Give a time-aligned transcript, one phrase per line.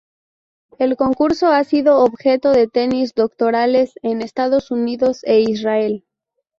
[0.79, 6.05] El concurso ha sido objeto de tesis doctorales en Estados Unidos e Israel.